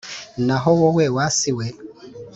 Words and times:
Naho 0.47 0.69
wowe 0.79 1.05
wa 1.15 1.25
si 1.37 1.51
we, 1.57 1.65